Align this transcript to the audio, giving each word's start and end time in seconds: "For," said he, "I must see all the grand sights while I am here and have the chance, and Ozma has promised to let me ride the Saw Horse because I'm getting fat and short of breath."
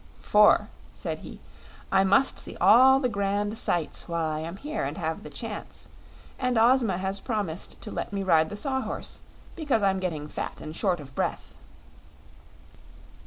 "For," 0.21 0.67
said 0.95 1.19
he, 1.19 1.41
"I 1.91 2.03
must 2.03 2.39
see 2.39 2.57
all 2.59 2.99
the 2.99 3.07
grand 3.07 3.55
sights 3.55 4.07
while 4.07 4.25
I 4.27 4.39
am 4.39 4.57
here 4.57 4.83
and 4.83 4.97
have 4.97 5.21
the 5.21 5.29
chance, 5.29 5.89
and 6.39 6.57
Ozma 6.57 6.97
has 6.97 7.19
promised 7.19 7.79
to 7.81 7.91
let 7.91 8.11
me 8.11 8.23
ride 8.23 8.49
the 8.49 8.55
Saw 8.57 8.81
Horse 8.81 9.19
because 9.55 9.83
I'm 9.83 9.99
getting 9.99 10.27
fat 10.27 10.59
and 10.59 10.75
short 10.75 10.99
of 10.99 11.13
breath." 11.13 11.53